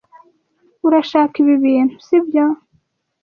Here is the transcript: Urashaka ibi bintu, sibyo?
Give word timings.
Urashaka 0.87 1.33
ibi 1.41 1.55
bintu, 1.63 1.95
sibyo? 2.05 2.45